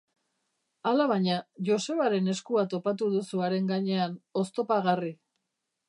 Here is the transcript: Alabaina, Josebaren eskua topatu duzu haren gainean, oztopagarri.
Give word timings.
Alabaina, 0.91 1.35
Josebaren 1.67 2.31
eskua 2.35 2.65
topatu 2.73 3.13
duzu 3.17 3.45
haren 3.49 3.71
gainean, 3.75 4.21
oztopagarri. 4.45 5.15